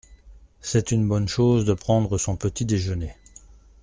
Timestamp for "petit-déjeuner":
2.35-3.13